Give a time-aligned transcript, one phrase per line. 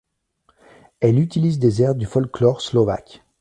[0.99, 3.21] Elle utilise des airs du folklore slovaque.